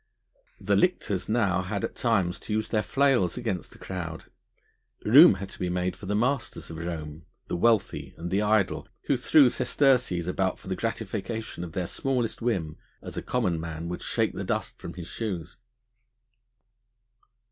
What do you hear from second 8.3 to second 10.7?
the idle, who threw sesterces about for